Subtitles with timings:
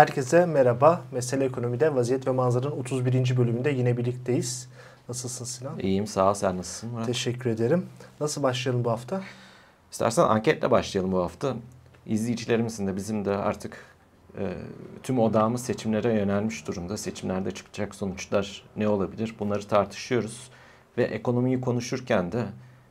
[0.00, 1.02] Herkese merhaba.
[1.12, 3.36] Mesele Ekonomi'de Vaziyet ve Manzara'nın 31.
[3.36, 4.68] bölümünde yine birlikteyiz.
[5.08, 5.78] Nasılsın Sinan?
[5.78, 7.06] İyiyim sağ ol sen nasılsın Murat?
[7.06, 7.86] Teşekkür ederim.
[8.20, 9.20] Nasıl başlayalım bu hafta?
[9.90, 11.56] İstersen anketle başlayalım bu hafta.
[12.06, 13.84] İzleyicilerimizin de bizim de artık
[14.38, 14.54] e,
[15.02, 16.96] tüm odağımız seçimlere yönelmiş durumda.
[16.96, 19.34] Seçimlerde çıkacak sonuçlar ne olabilir?
[19.38, 20.50] Bunları tartışıyoruz.
[20.98, 22.44] Ve ekonomiyi konuşurken de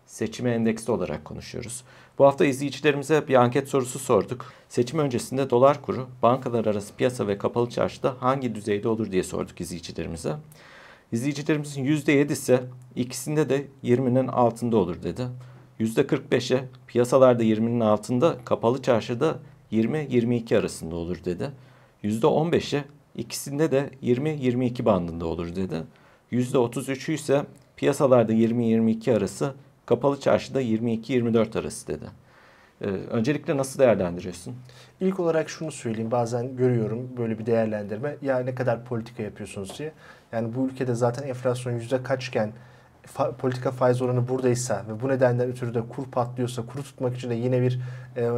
[0.10, 1.84] seçime endeksli olarak konuşuyoruz.
[2.18, 4.46] Bu hafta izleyicilerimize bir anket sorusu sorduk.
[4.70, 9.62] Seçim öncesinde dolar kuru bankalar arası piyasa ve kapalı çarşıda hangi düzeyde olur diye sorduk
[9.62, 10.36] izleyicilerimize.
[11.12, 12.60] İzleyicilerimizin %7'si
[12.96, 15.28] ikisinde de 20'nin altında olur dedi.
[15.80, 19.40] %45'e piyasalarda 20'nin altında, kapalı çarşıda
[19.72, 21.52] 20-22 arasında olur dedi.
[22.04, 22.84] %15'e
[23.16, 25.84] ikisinde de 20-22 bandında olur dedi.
[26.32, 29.54] %33'ü ise piyasalarda 20-22 arası,
[29.90, 32.06] kapalı çarşıda 22-24 arası dedi.
[32.82, 34.56] Ee, öncelikle nasıl değerlendiriyorsun?
[35.00, 36.12] İlk olarak şunu söyleyeyim.
[36.12, 38.16] Bazen görüyorum böyle bir değerlendirme.
[38.22, 39.92] Ya ne kadar politika yapıyorsunuz diye.
[40.32, 42.52] Yani bu ülkede zaten enflasyon yüzde kaçken
[43.18, 47.30] fa- politika faiz oranı buradaysa ve bu nedenden ötürü de kur patlıyorsa kuru tutmak için
[47.30, 47.80] de yine bir
[48.18, 48.30] e,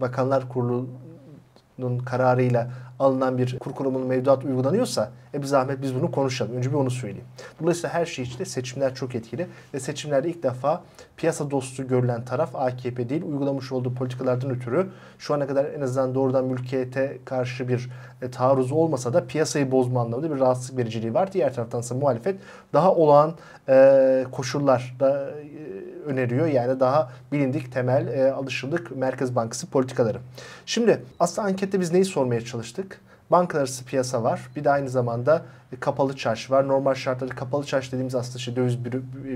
[0.00, 6.56] Bakanlar Kurulu'nun kararıyla alınan bir kur korumalı mevduat uygulanıyorsa e bir zahmet biz bunu konuşalım.
[6.56, 7.26] Önce bir onu söyleyeyim.
[7.62, 10.82] Dolayısıyla her şey içinde seçimler çok etkili ve seçimlerde ilk defa
[11.16, 14.86] piyasa dostu görülen taraf AKP değil uygulamış olduğu politikalardan ötürü
[15.18, 17.90] şu ana kadar en azından doğrudan mülkiyete karşı bir
[18.22, 21.32] e, taarruzu olmasa da piyasayı bozma anlamında bir rahatsızlık vericiliği var.
[21.32, 22.36] Diğer taraftan ise muhalefet
[22.72, 23.34] daha olağan
[23.68, 26.46] e, koşullar da e, öneriyor.
[26.46, 30.18] Yani daha bilindik temel e, alışıldık Merkez Bankası politikaları.
[30.66, 33.00] Şimdi aslında ankette biz neyi sormaya çalıştık?
[33.30, 34.40] Bankalar arası piyasa var.
[34.56, 35.42] Bir de aynı zamanda
[35.80, 36.68] kapalı çarşı var.
[36.68, 38.84] Normal şartlarda kapalı çarşı dediğimiz aslında işte döviz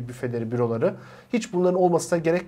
[0.08, 0.94] büfeleri, büroları.
[1.32, 2.46] Hiç bunların olmasına gerek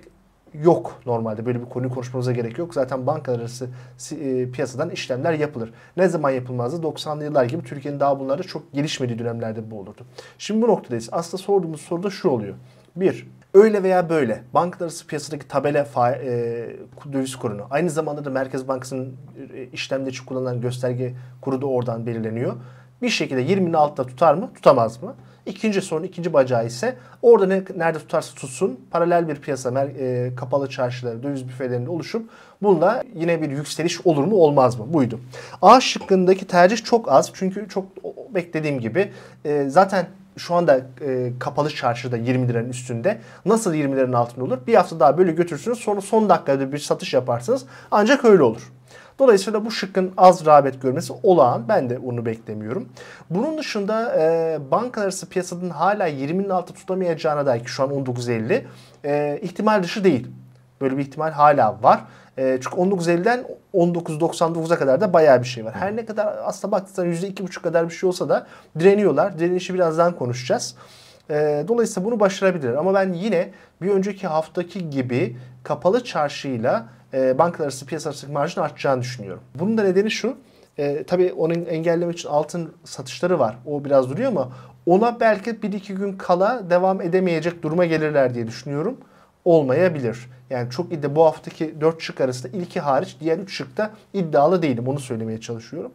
[0.53, 1.45] yok normalde.
[1.45, 2.73] Böyle bir konuyu konuşmamıza gerek yok.
[2.73, 3.69] Zaten bankalar arası
[4.11, 5.73] e, piyasadan işlemler yapılır.
[5.97, 6.87] Ne zaman yapılmazdı?
[6.87, 10.05] 90'lı yıllar gibi Türkiye'nin daha bunlarda çok gelişmediği dönemlerde bu olurdu.
[10.37, 11.09] Şimdi bu noktadayız.
[11.11, 12.55] Aslında sorduğumuz soru da şu oluyor.
[12.95, 16.75] Bir, Öyle veya böyle bankalar piyasadaki tabela fa, e,
[17.13, 19.15] döviz kurunu aynı zamanda da Merkez Bankası'nın
[19.53, 22.53] e, işlemde için kullanılan gösterge kuru da oradan belirleniyor.
[23.01, 24.49] Bir şekilde 20'nin altında tutar mı?
[24.55, 25.15] Tutamaz mı?
[25.45, 30.69] İkinci sorun, ikinci bacağı ise orada ne, nerede tutarsa tutsun paralel bir piyasa, e, kapalı
[30.69, 32.29] çarşıları, döviz büfelerinde oluşup
[32.61, 34.93] bununla yine bir yükseliş olur mu olmaz mı?
[34.93, 35.19] Buydu.
[35.61, 37.85] A şıkkındaki tercih çok az çünkü çok
[38.35, 39.11] beklediğim gibi
[39.45, 40.07] e, zaten
[40.37, 43.17] şu anda e, kapalı çarşıda 20 liranın üstünde.
[43.45, 44.57] Nasıl 20 liranın altında olur?
[44.67, 45.79] Bir hafta daha böyle götürürsünüz.
[45.79, 47.65] Sonra son dakikada bir satış yaparsınız.
[47.91, 48.71] Ancak öyle olur.
[49.19, 51.63] Dolayısıyla bu şıkkın az rağbet görmesi olağan.
[51.69, 52.89] Ben de onu beklemiyorum.
[53.29, 58.61] Bunun dışında e, bankalar arası piyasanın hala 20'nin altı tutamayacağına dair ki şu an 19.50
[59.05, 60.27] e, ihtimal dışı değil.
[60.81, 62.01] Böyle bir ihtimal hala var.
[62.37, 65.73] E, çünkü 19.50'den 19.99'a kadar da bayağı bir şey var.
[65.75, 68.47] Her ne kadar aslında baktığınızda %2,5 kadar bir şey olsa da
[68.79, 69.39] direniyorlar.
[69.39, 70.75] Direnişi birazdan konuşacağız.
[71.29, 72.73] E, dolayısıyla bunu başarabilirler.
[72.73, 73.49] Ama ben yine
[73.81, 79.43] bir önceki haftaki gibi kapalı çarşıyla e, bankalar arası piyasa arası marjın artacağını düşünüyorum.
[79.55, 80.35] Bunun da nedeni şu.
[80.77, 83.57] E, tabii onun engellemek için altın satışları var.
[83.65, 84.49] O biraz duruyor ama
[84.85, 88.97] ona belki 1-2 gün kala devam edemeyecek duruma gelirler diye düşünüyorum.
[89.47, 90.29] Olmayabilir.
[90.49, 94.87] Yani çok iddia bu haftaki 4 şık arasında ilki hariç diğer 3 şıkta iddialı değilim.
[94.87, 95.91] Onu söylemeye çalışıyorum.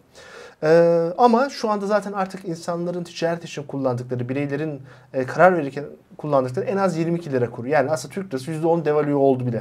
[0.62, 4.82] Ee, ama şu anda zaten artık insanların ticaret için kullandıkları, bireylerin
[5.14, 5.84] e, karar verirken
[6.16, 7.68] kullandıkları en az 22 lira kuru.
[7.68, 9.60] Yani aslında Türk lirası %10 devalüe oldu bile.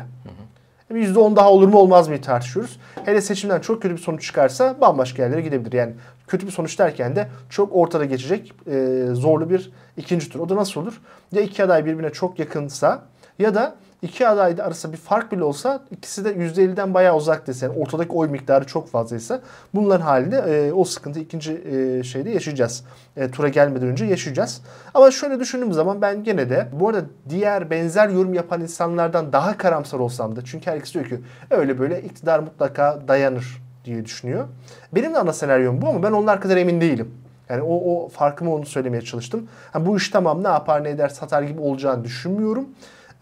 [0.89, 0.99] Hı hı.
[0.99, 2.79] %10 daha olur mu olmaz mı tartışıyoruz.
[3.05, 5.73] Hele seçimden çok kötü bir sonuç çıkarsa bambaşka yerlere gidebilir.
[5.73, 5.93] Yani
[6.27, 10.39] kötü bir sonuç derken de çok ortada geçecek e, zorlu bir ikinci tur.
[10.39, 11.01] O da nasıl olur?
[11.31, 15.83] Ya iki aday birbirine çok yakınsa ya da iki aday arasında bir fark bile olsa
[15.91, 19.41] ikisi de %50'den bayağı uzak dese yani ortadaki oy miktarı çok fazlaysa
[19.73, 22.83] bunların halinde e, o sıkıntı ikinci e, şeyde yaşayacağız.
[23.17, 24.61] E, tura gelmeden önce yaşayacağız.
[24.93, 29.57] Ama şöyle düşündüğüm zaman ben gene de bu arada diğer benzer yorum yapan insanlardan daha
[29.57, 31.19] karamsar olsam da çünkü herkes diyor ki
[31.49, 34.47] öyle böyle iktidar mutlaka dayanır diye düşünüyor.
[34.95, 37.11] Benim de ana senaryom bu ama ben onlar kadar emin değilim.
[37.49, 39.47] Yani o, o farkımı onu söylemeye çalıştım.
[39.75, 42.69] Yani bu iş tamam ne yapar ne eder satar gibi olacağını düşünmüyorum.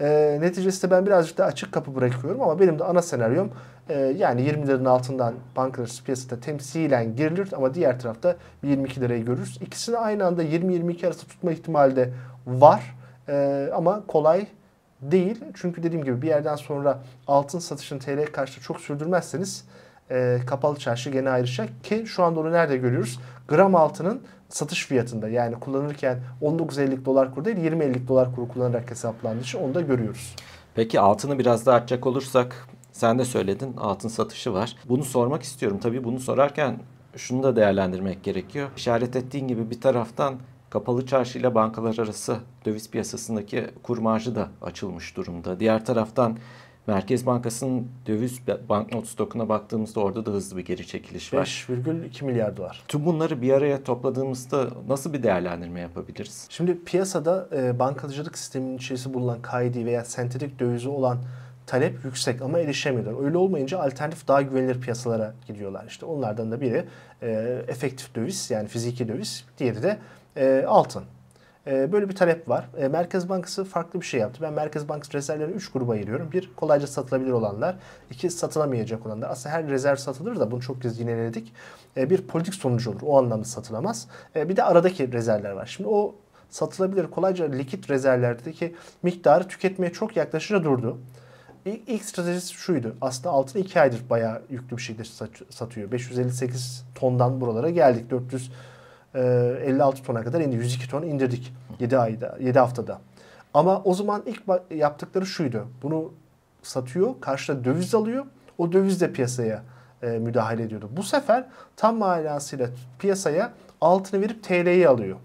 [0.01, 3.51] E, neticesinde ben birazcık da açık kapı bırakıyorum ama benim de ana senaryom
[3.89, 9.59] e, yani 20 liranın altından bankalar piyasada temsilen girilir ama diğer tarafta 22 lirayı görürüz.
[9.61, 12.09] İkisini aynı anda 20-22 arası tutma ihtimali de
[12.47, 12.95] var
[13.29, 14.47] e, ama kolay
[15.01, 15.43] değil.
[15.53, 19.65] Çünkü dediğim gibi bir yerden sonra altın satışını TL karşılığı çok sürdürmezseniz
[20.11, 23.19] e, kapalı çarşı gene ayrışacak ki şu anda onu nerede görüyoruz?
[23.47, 29.41] Gram altının satış fiyatında yani kullanırken 19.50 dolar kuru değil 20.50 dolar kuru kullanarak hesaplandığı
[29.41, 30.35] için onu da görüyoruz.
[30.75, 34.75] Peki altını biraz daha açacak olursak sen de söyledin altın satışı var.
[34.89, 35.79] Bunu sormak istiyorum.
[35.81, 36.79] Tabii bunu sorarken
[37.15, 38.69] şunu da değerlendirmek gerekiyor.
[38.77, 40.35] İşaret ettiğin gibi bir taraftan
[40.69, 45.59] kapalı çarşı ile bankalar arası döviz piyasasındaki kur marjı da açılmış durumda.
[45.59, 46.37] Diğer taraftan
[46.87, 48.39] Merkez Bankası'nın döviz
[48.69, 51.65] banknot stokuna baktığımızda orada da hızlı bir geri çekiliş var.
[51.69, 52.83] 5,2 milyar dolar.
[52.87, 56.47] Tüm bunları bir araya topladığımızda nasıl bir değerlendirme yapabiliriz?
[56.49, 61.17] Şimdi piyasada e, bankacılık sisteminin içerisinde bulunan KD veya sentetik dövizi olan
[61.67, 63.25] talep yüksek ama erişemiyorlar.
[63.25, 65.85] Öyle olmayınca alternatif daha güvenilir piyasalara gidiyorlar.
[65.87, 66.85] İşte onlardan da biri
[67.21, 67.29] e,
[67.67, 69.97] efektif döviz yani fiziki döviz, diğeri de
[70.37, 71.03] e, altın.
[71.69, 72.67] E, böyle bir talep var.
[72.77, 74.39] E, Merkez Bankası farklı bir şey yaptı.
[74.41, 76.31] Ben Merkez Bankası rezervlerini 3 gruba ayırıyorum.
[76.31, 77.75] Bir, kolayca satılabilir olanlar.
[78.11, 79.29] iki satılamayacak olanlar.
[79.29, 81.53] Aslında her rezerv satılır da bunu çok kez yineledik.
[81.97, 82.99] E, bir politik sonucu olur.
[83.03, 84.07] O anlamda satılamaz.
[84.35, 85.65] Bir de aradaki rezervler var.
[85.65, 86.15] Şimdi o
[86.49, 90.97] satılabilir kolayca likit rezervlerdeki miktarı tüketmeye çok yaklaşınca durdu.
[91.65, 92.95] İlk, ilk stratejisi şuydu.
[93.01, 95.91] Aslında altın 2 aydır bayağı yüklü bir şekilde satıyor.
[95.91, 98.09] 558 tondan buralara geldik.
[98.09, 98.51] 400
[99.15, 100.55] 56 tona kadar indi.
[100.55, 103.01] 102 ton indirdik 7 ayda, 7 haftada.
[103.53, 104.43] Ama o zaman ilk
[104.75, 105.67] yaptıkları şuydu.
[105.83, 106.13] Bunu
[106.63, 108.25] satıyor, karşıda döviz alıyor.
[108.57, 109.63] O döviz de piyasaya
[110.01, 110.89] e, müdahale ediyordu.
[110.91, 111.45] Bu sefer
[111.75, 112.69] tam manasıyla
[112.99, 115.17] piyasaya altını verip TL'yi alıyor.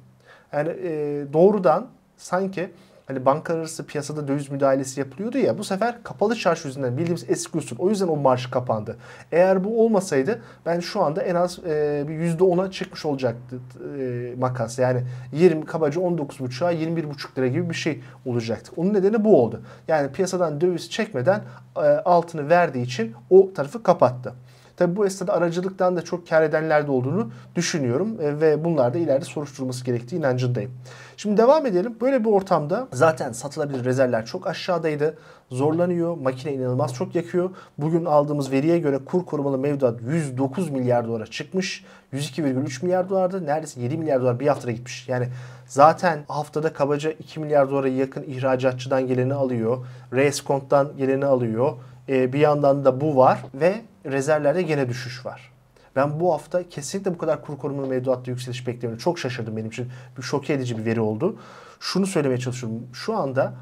[0.52, 0.92] Yani e,
[1.32, 1.86] doğrudan
[2.16, 2.70] sanki
[3.06, 7.76] hani banka piyasada döviz müdahalesi yapılıyordu ya bu sefer kapalı çarşı yüzünden bildiğimiz eski usul.
[7.78, 8.96] O yüzden o marş kapandı.
[9.32, 13.60] Eğer bu olmasaydı ben şu anda en az e, bir %10'a çıkmış olacaktı
[14.00, 14.78] e, makas.
[14.78, 15.02] Yani
[15.32, 18.72] 20 kabaca 19.5'a 21.5 lira gibi bir şey olacaktı.
[18.76, 19.62] Onun nedeni bu oldu.
[19.88, 21.42] Yani piyasadan döviz çekmeden
[21.76, 24.34] e, altını verdiği için o tarafı kapattı.
[24.76, 28.98] Tabi bu esnada aracılıktan da çok kar edenler de olduğunu düşünüyorum e, ve bunlar da
[28.98, 30.70] ileride soruşturulması gerektiği inancındayım.
[31.16, 31.96] Şimdi devam edelim.
[32.00, 35.18] Böyle bir ortamda zaten satılabilir rezervler çok aşağıdaydı.
[35.50, 36.16] Zorlanıyor.
[36.16, 37.50] Makine inanılmaz çok yakıyor.
[37.78, 41.84] Bugün aldığımız veriye göre kur korumalı mevduat 109 milyar dolara çıkmış.
[42.12, 43.46] 102,3 milyar dolardı.
[43.46, 45.08] Neredeyse 7 milyar dolar bir haftada gitmiş.
[45.08, 45.28] Yani
[45.66, 49.86] zaten haftada kabaca 2 milyar dolara yakın ihracatçıdan geleni alıyor.
[50.12, 51.72] Reeskont'tan geleni alıyor.
[52.08, 55.50] Ee, bir yandan da bu var ve rezervlerde gene düşüş var.
[55.96, 58.98] Ben bu hafta kesinlikle bu kadar kur korumalı mevduatta yükseliş beklemiyorum.
[58.98, 59.88] Çok şaşırdım benim için.
[60.18, 61.36] Bir şok edici bir veri oldu.
[61.80, 62.82] Şunu söylemeye çalışıyorum.
[62.92, 63.54] Şu anda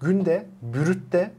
[0.00, 1.30] günde bürütte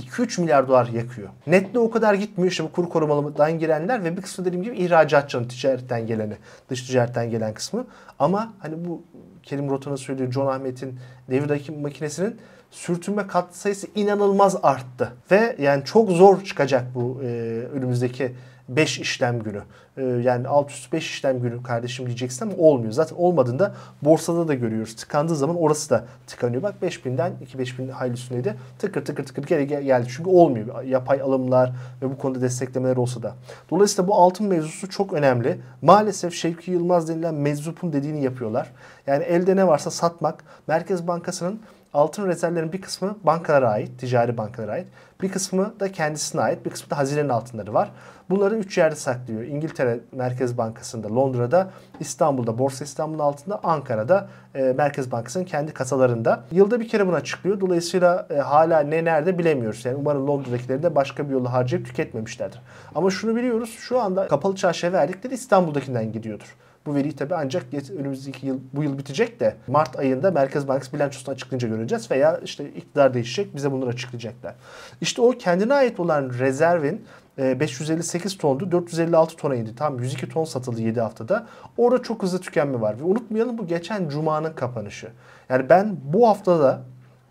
[0.00, 1.28] 2-3 milyar dolar yakıyor.
[1.46, 5.48] Netle o kadar gitmiyor işte bu kur korumalıdan girenler ve bir kısmı dediğim gibi ihracatçının
[5.48, 6.34] ticaretten geleni,
[6.70, 7.86] dış ticaretten gelen kısmı.
[8.18, 9.02] Ama hani bu
[9.42, 10.98] Kerim Rotan'ın söylediği John Ahmet'in
[11.30, 12.36] devir makinesinin
[12.70, 15.12] sürtünme kat sayısı inanılmaz arttı.
[15.30, 17.26] Ve yani çok zor çıkacak bu e,
[17.72, 18.32] önümüzdeki
[18.76, 19.62] 5 işlem günü.
[19.96, 22.92] Ee, yani alt üst 5 işlem günü kardeşim diyeceksin ama olmuyor.
[22.92, 24.96] Zaten olmadığında borsada da görüyoruz.
[24.96, 26.62] Tıkandığı zaman orası da tıkanıyor.
[26.62, 28.56] Bak 5000'den 2-5000 hayli üstündeydi.
[28.78, 30.08] Tıkır tıkır tıkır geri geldi.
[30.16, 30.82] Çünkü olmuyor.
[30.82, 31.72] Yapay alımlar
[32.02, 33.34] ve bu konuda desteklemeler olsa da.
[33.70, 35.60] Dolayısıyla bu altın mevzusu çok önemli.
[35.82, 38.72] Maalesef Şevki Yılmaz denilen meczupun dediğini yapıyorlar.
[39.06, 40.44] Yani elde ne varsa satmak.
[40.66, 41.60] Merkez Bankası'nın
[41.94, 44.86] altın rezervlerin bir kısmı bankalara ait, ticari bankalara ait.
[45.22, 47.90] Bir kısmı da kendisine ait, bir kısmı da hazinenin altınları var.
[48.30, 49.42] Bunları üç yerde saklıyor.
[49.42, 51.70] İngiltere Merkez Bankası'nda, Londra'da,
[52.00, 56.44] İstanbul'da, Borsa İstanbul'un altında, Ankara'da e, Merkez Bankası'nın kendi kasalarında.
[56.50, 57.60] Yılda bir kere buna çıkıyor.
[57.60, 59.84] Dolayısıyla e, hala ne nerede bilemiyoruz.
[59.84, 62.60] Yani umarım Londra'dakileri de başka bir yolla harcayıp tüketmemişlerdir.
[62.94, 63.76] Ama şunu biliyoruz.
[63.78, 66.56] Şu anda kapalı çarşıya verdikleri İstanbul'dakinden gidiyordur.
[66.86, 67.64] Bu veriyi tabi ancak
[67.98, 72.70] önümüzdeki yıl bu yıl bitecek de Mart ayında Merkez Bankası bilançosunu açıklayınca göreceğiz veya işte
[72.70, 74.54] iktidar değişecek bize bunları açıklayacaklar.
[75.00, 77.04] İşte o kendine ait olan rezervin
[77.38, 79.74] 558 e, tondu 456 tona indi.
[79.76, 81.46] Tam 102 ton satıldı 7 haftada.
[81.76, 83.00] Orada çok hızlı tükenme var.
[83.00, 85.08] Ve unutmayalım bu geçen cumanın kapanışı.
[85.48, 86.82] Yani ben bu haftada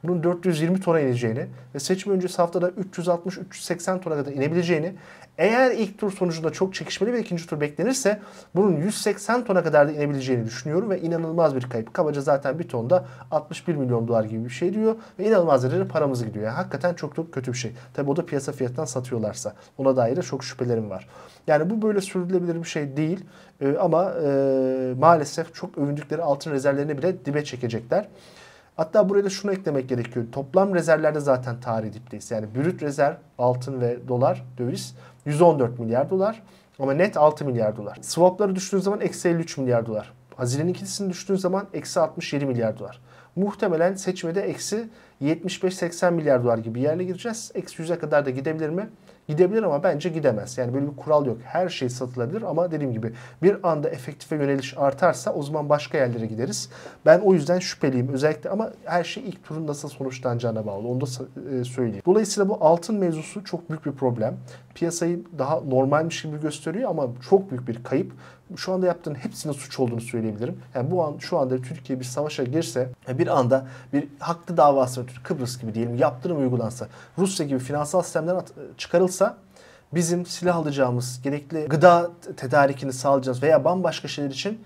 [0.04, 4.94] bunun 420 tona ineceğini ve seçim öncesi haftada 360-380 tona kadar inebileceğini
[5.38, 8.20] eğer ilk tur sonucunda çok çekişmeli ve ikinci tur beklenirse
[8.56, 11.94] bunun 180 tona kadar da inebileceğini düşünüyorum ve inanılmaz bir kayıp.
[11.94, 16.26] Kabaca zaten bir tonda 61 milyon dolar gibi bir şey diyor ve inanılmaz derecede paramız
[16.26, 16.46] gidiyor.
[16.46, 17.72] Yani hakikaten çok çok kötü bir şey.
[17.94, 19.54] Tabi o da piyasa fiyatından satıyorlarsa.
[19.78, 21.08] Ona dair de çok şüphelerim var.
[21.48, 23.26] Yani bu böyle sürdürülebilir bir şey değil
[23.62, 28.08] ee, ama e, maalesef çok övündükleri altın rezervlerini bile dibe çekecekler.
[28.80, 30.26] Hatta buraya da şunu eklemek gerekiyor.
[30.32, 32.32] Toplam rezervlerde zaten tarih dipteyiz.
[32.32, 34.96] Yani brüt rezerv, altın ve dolar, döviz
[35.26, 36.44] 114 milyar dolar.
[36.80, 37.98] Ama net 6 milyar dolar.
[38.02, 40.14] Swapları düştüğün zaman eksi 53 milyar dolar.
[40.36, 43.02] Hazinenin ikincisini düştüğün zaman eksi 67 milyar dolar.
[43.36, 44.90] Muhtemelen seçmede eksi
[45.22, 47.52] 75-80 milyar dolar gibi yerle gireceğiz.
[47.56, 48.90] Eksi 100'e kadar da gidebilir mi?
[49.30, 50.58] Gidebilir ama bence gidemez.
[50.58, 51.38] Yani böyle bir kural yok.
[51.44, 56.26] Her şey satılabilir ama dediğim gibi bir anda efektife yöneliş artarsa o zaman başka yerlere
[56.26, 56.70] gideriz.
[57.06, 60.88] Ben o yüzden şüpheliyim özellikle ama her şey ilk turun nasıl sonuçlanacağına bağlı.
[60.88, 61.06] Onu da
[61.60, 62.04] e, söyleyeyim.
[62.06, 64.38] Dolayısıyla bu altın mevzusu çok büyük bir problem.
[64.76, 68.12] Piyasayı daha normalmiş gibi gösteriyor ama çok büyük bir kayıp.
[68.56, 70.60] şu anda yaptığın hepsinin suç olduğunu söyleyebilirim.
[70.76, 75.62] Yani bu an şu anda Türkiye bir savaşa girse bir anda bir haklı davası Kıbrıs
[75.62, 78.42] gibi diyelim yaptırım uygulansa Rusya gibi finansal sistemden
[78.78, 79.38] çıkarılsa
[79.94, 84.62] bizim silah alacağımız, gerekli gıda tedarikini sağlayacağız veya bambaşka şeyler için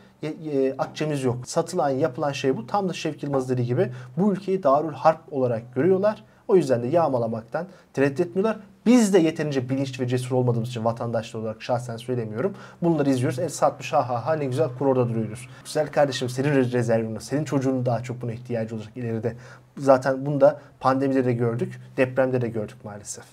[0.77, 1.38] akçemiz yok.
[1.45, 2.67] Satılan, yapılan şey bu.
[2.67, 6.24] Tam da Şevki Yılmaz dediği gibi bu ülkeyi Darül Harp olarak görüyorlar.
[6.48, 8.60] O yüzden de yağmalamaktan tereddüt etmiyorlar.
[8.85, 12.53] Biz de yeterince bilinçli ve cesur olmadığımız için vatandaşlar olarak şahsen söylemiyorum.
[12.81, 13.39] Bunları izliyoruz.
[13.39, 15.49] El satmış ha ha ha ne güzel kur orada duruyoruz.
[15.65, 19.35] Güzel kardeşim senin rezervinde, senin çocuğunun daha çok buna ihtiyacı olacak ileride.
[19.77, 23.25] Zaten bunu da pandemide de gördük, depremde de gördük maalesef.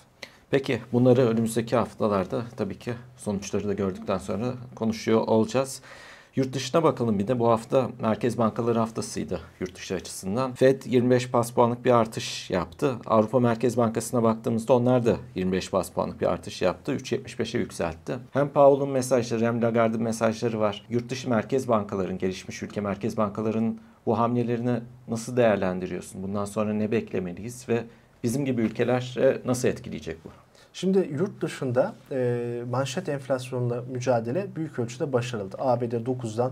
[0.51, 5.81] Peki bunları önümüzdeki haftalarda tabii ki sonuçları da gördükten sonra konuşuyor olacağız.
[6.35, 10.53] Yurt dışına bakalım bir de bu hafta Merkez Bankaları haftasıydı yurt dışı açısından.
[10.53, 12.95] Fed 25 bas puanlık bir artış yaptı.
[13.05, 16.95] Avrupa Merkez Bankası'na baktığımızda onlar da 25 bas puanlık bir artış yaptı.
[16.95, 18.17] 3.75'e yükseltti.
[18.31, 20.85] Hem Powell'ın mesajları hem Lagarde'ın mesajları var.
[20.89, 26.23] Yurt dışı merkez bankaların, gelişmiş ülke merkez bankaların bu hamlelerini nasıl değerlendiriyorsun?
[26.23, 27.83] Bundan sonra ne beklemeliyiz ve
[28.23, 30.29] bizim gibi ülkeler nasıl etkileyecek bu?
[30.73, 35.55] Şimdi yurt dışında e, manşet enflasyonla mücadele büyük ölçüde başarıldı.
[35.59, 36.51] ABD 9'dan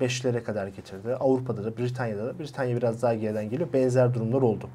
[0.00, 1.14] 5'lere kadar getirdi.
[1.14, 3.68] Avrupa'da da Britanya'da da Britanya biraz daha geriden geliyor.
[3.72, 4.68] Benzer durumlar oldu.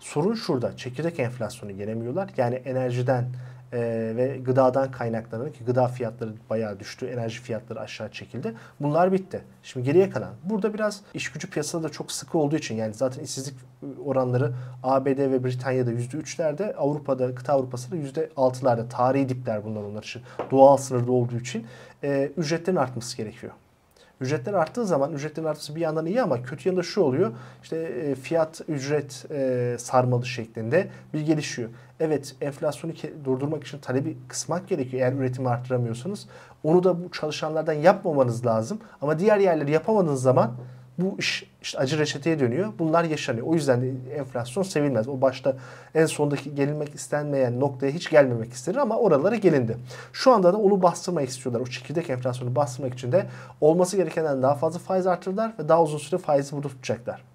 [0.00, 0.76] Sorun şurada.
[0.76, 2.30] Çekirdek enflasyonu yenemiyorlar.
[2.36, 3.24] Yani enerjiden
[3.74, 3.80] e,
[4.16, 8.54] ve gıdadan kaynaklanan ki gıda fiyatları bayağı düştü, enerji fiyatları aşağı çekildi.
[8.80, 9.44] Bunlar bitti.
[9.62, 10.30] Şimdi geriye kalan.
[10.44, 13.54] Burada biraz iş gücü piyasada da çok sıkı olduğu için yani zaten işsizlik
[14.04, 14.52] oranları
[14.82, 18.88] ABD ve Britanya'da %3'lerde, Avrupa'da, kıta Avrupa'sında %6'larda.
[18.88, 20.22] Tarihi dipler bunlar onlar için.
[20.50, 21.66] Doğal sınırda olduğu için
[22.02, 23.52] e, ücretlerin artması gerekiyor.
[24.20, 27.32] Ücretler arttığı zaman ücretlerin artması bir yandan iyi ama kötü yanında şu oluyor.
[27.62, 31.70] İşte e, fiyat ücret e, sarmalı şeklinde bir gelişiyor.
[32.00, 32.94] Evet enflasyonu
[33.24, 36.26] durdurmak için talebi kısmak gerekiyor eğer üretimi arttıramıyorsanız.
[36.62, 38.78] Onu da bu çalışanlardan yapmamanız lazım.
[39.02, 40.52] Ama diğer yerleri yapamadığınız zaman
[40.98, 42.72] bu iş işte acı reçeteye dönüyor.
[42.78, 43.46] Bunlar yaşanıyor.
[43.46, 45.08] O yüzden de enflasyon sevilmez.
[45.08, 45.56] O başta
[45.94, 49.76] en sondaki gelinmek istenmeyen noktaya hiç gelmemek istenir ama oralara gelindi.
[50.12, 51.60] Şu anda da onu bastırmak istiyorlar.
[51.60, 53.26] O çekirdek enflasyonu bastırmak için de
[53.60, 57.33] olması gerekenden daha fazla faiz artırdılar ve daha uzun süre faizi burada tutacaklar.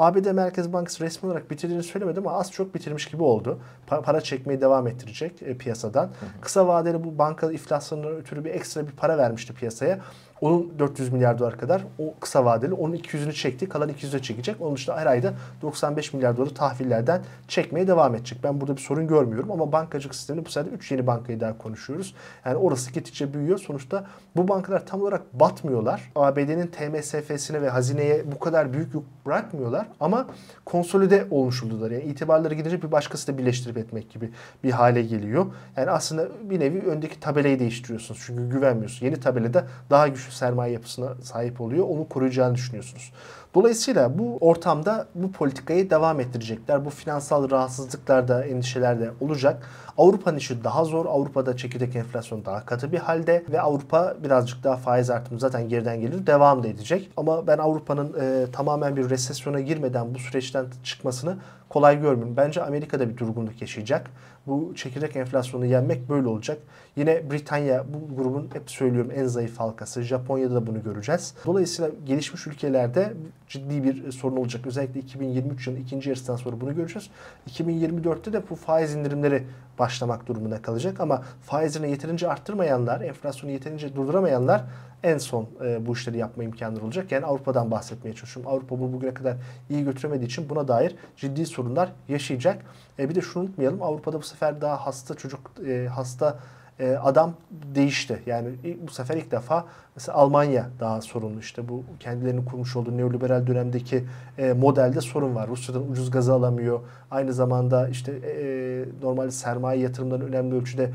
[0.00, 3.58] ABD Merkez Bankası resmi olarak bitirdiğini söylemedi ama az çok bitirmiş gibi oldu.
[3.86, 6.10] Para çekmeyi devam ettirecek e, piyasadan.
[6.40, 9.98] Kısa vadeli bu banka iflaslarından ötürü bir ekstra bir para vermişti piyasaya.
[10.40, 12.74] Onun 400 milyar dolar kadar o kısa vadeli.
[12.74, 13.68] Onun 200'ünü çekti.
[13.68, 14.60] Kalan 200'e çekecek.
[14.60, 18.38] Onun dışında her ayda 95 milyar doları tahvillerden çekmeye devam edecek.
[18.44, 22.14] Ben burada bir sorun görmüyorum ama bankacılık sisteminde bu sefer 3 yeni bankayı daha konuşuyoruz.
[22.44, 23.58] Yani orası gittikçe büyüyor.
[23.58, 26.12] Sonuçta bu bankalar tam olarak batmıyorlar.
[26.16, 30.26] ABD'nin TMSF'sine ve hazineye bu kadar büyük yük bırakmıyorlar ama
[30.64, 31.90] konsolide olmuş oldular.
[31.90, 34.30] Yani itibarları gidince bir başkası da birleştirip etmek gibi
[34.64, 35.46] bir hale geliyor.
[35.76, 38.22] Yani aslında bir nevi öndeki tabelayı değiştiriyorsunuz.
[38.26, 39.02] Çünkü güvenmiyorsunuz.
[39.02, 41.86] Yeni tabelada daha güçlü sermaye yapısına sahip oluyor.
[41.88, 43.12] Onu koruyacağını düşünüyorsunuz.
[43.54, 46.84] Dolayısıyla bu ortamda bu politikayı devam ettirecekler.
[46.84, 49.66] Bu finansal rahatsızlıklar endişeler de olacak.
[49.98, 51.06] Avrupa'nın işi daha zor.
[51.06, 56.00] Avrupa'da çekirdek enflasyon daha katı bir halde ve Avrupa birazcık daha faiz artımı zaten geriden
[56.00, 57.10] gelir devam da edecek.
[57.16, 61.36] Ama ben Avrupa'nın e, tamamen bir resesyona girmeden bu süreçten çıkmasını
[61.68, 62.36] kolay görmüyorum.
[62.36, 64.10] Bence Amerika'da bir durgunluk yaşayacak.
[64.50, 66.58] Bu çekirdek enflasyonu yenmek böyle olacak.
[66.96, 70.02] Yine Britanya bu grubun hep söylüyorum en zayıf halkası.
[70.02, 71.34] Japonya'da da bunu göreceğiz.
[71.46, 73.12] Dolayısıyla gelişmiş ülkelerde
[73.48, 74.66] ciddi bir sorun olacak.
[74.66, 77.10] Özellikle 2023 yılının ikinci yarısından sonra bunu göreceğiz.
[77.50, 79.46] 2024'te de bu faiz indirimleri
[79.78, 81.00] başlamak durumunda kalacak.
[81.00, 84.64] Ama faizini yeterince arttırmayanlar, enflasyonu yeterince durduramayanlar
[85.02, 87.12] en son e, bu işleri yapma imkanları olacak.
[87.12, 88.52] Yani Avrupa'dan bahsetmeye çalışıyorum.
[88.52, 89.36] Avrupa bunu bugüne kadar
[89.70, 92.62] iyi götüremediği için buna dair ciddi sorunlar yaşayacak.
[93.00, 93.82] E, bir de şunu unutmayalım.
[93.82, 96.38] Avrupa'da bu sefer daha hasta çocuk, e, hasta
[96.80, 97.34] e, adam
[97.74, 98.22] değişti.
[98.26, 98.48] Yani
[98.86, 99.64] bu sefer ilk defa
[99.96, 104.04] mesela Almanya daha sorunlu işte bu kendilerinin kurmuş olduğu neoliberal dönemdeki
[104.38, 105.48] e, modelde sorun var.
[105.48, 106.80] Rusya'dan ucuz gazı alamıyor.
[107.10, 110.90] Aynı zamanda işte e, normalde sermaye yatırımlarının önemli ölçüde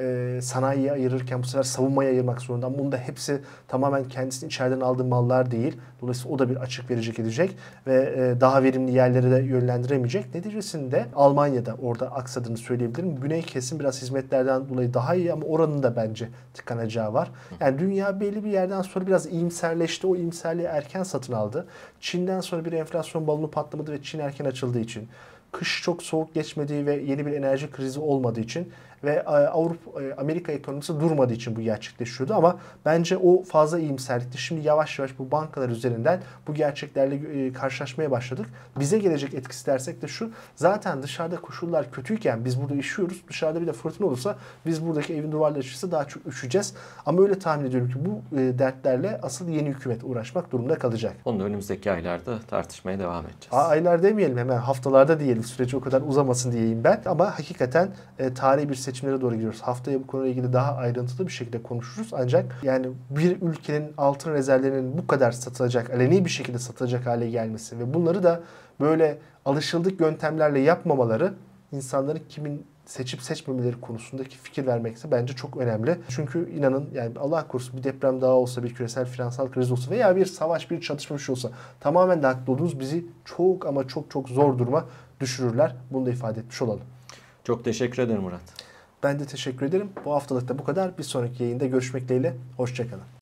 [0.00, 2.78] e, sanayiye ayırırken bu sefer savunmaya ayırmak zorunda.
[2.78, 5.76] Bunun da hepsi tamamen kendisinin içeriden aldığı mallar değil.
[6.00, 10.34] Dolayısıyla o da bir açık verecek edecek ve e, daha verimli yerlere de yönlendiremeyecek.
[10.34, 13.16] Neticesinde Almanya'da orada aksadığını söyleyebilirim.
[13.16, 17.30] Güney kesim biraz hizmetlerden dolayı daha iyi ama oranın da bence tıkanacağı var.
[17.60, 20.06] Yani dünya belli bir yerden sonra biraz iyimserleşti.
[20.06, 21.66] O iyimserliği erken satın aldı.
[22.00, 25.08] Çin'den sonra bir enflasyon balonu patlamadı ve Çin erken açıldığı için
[25.52, 28.72] kış çok soğuk geçmediği ve yeni bir enerji krizi olmadığı için
[29.04, 34.38] ve e, Avrupa e, Amerika ekonomisi durmadığı için bu gerçekleşiyordu ama bence o fazla iyimserlikti.
[34.38, 38.46] Şimdi yavaş yavaş bu bankalar üzerinden bu gerçeklerle e, karşılaşmaya başladık.
[38.78, 40.30] Bize gelecek etkisi dersek de şu.
[40.56, 43.22] Zaten dışarıda koşullar kötüyken biz burada üşüyoruz.
[43.28, 44.36] Dışarıda bir de fırtına olursa
[44.66, 46.74] biz buradaki evin duvarları üşürse daha çok üşüyeceğiz.
[47.06, 51.12] Ama öyle tahmin ediyorum ki bu dertlerle asıl yeni hükümet uğraşmak durumunda kalacak.
[51.24, 53.48] Onu da önümüzdeki aylarda tartışmaya devam edeceğiz.
[53.52, 57.02] A- Aylar demeyelim hemen haftalarda diyelim süreci o kadar uzamasın diyeyim ben.
[57.06, 57.88] Ama hakikaten
[58.18, 59.60] e, tarihi bir seçimlere doğru gidiyoruz.
[59.62, 62.10] Haftaya bu konuyla ilgili daha ayrıntılı bir şekilde konuşuruz.
[62.12, 67.78] Ancak yani bir ülkenin altın rezervlerinin bu kadar satılacak, aleni bir şekilde satılacak hale gelmesi
[67.78, 68.40] ve bunları da
[68.80, 71.34] böyle alışıldık yöntemlerle yapmamaları
[71.72, 75.98] insanların kimin seçip seçmemeleri konusundaki fikir vermekse bence çok önemli.
[76.08, 80.16] Çünkü inanın yani Allah korusun bir deprem daha olsa, bir küresel finansal kriz olsa veya
[80.16, 84.10] bir savaş, bir çatışma bir şey olsa tamamen de haklı olduğunuz bizi çok ama çok
[84.10, 84.84] çok zor duruma
[85.20, 85.76] düşürürler.
[85.90, 86.84] Bunu da ifade etmiş olalım.
[87.44, 88.67] Çok teşekkür ederim Murat.
[89.02, 89.90] Ben de teşekkür ederim.
[90.04, 90.98] Bu haftalık da bu kadar.
[90.98, 92.34] Bir sonraki yayında görüşmek dileğiyle.
[92.56, 93.17] Hoşçakalın.